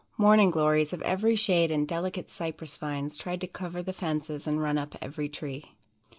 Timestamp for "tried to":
3.19-3.45